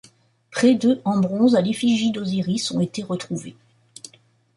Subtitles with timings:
[0.49, 3.55] Près de en bronze à l'effigie d'Osiris y ont été retrouvées.